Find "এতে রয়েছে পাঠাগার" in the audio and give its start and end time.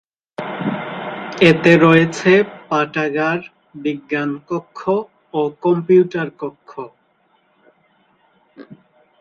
1.49-3.39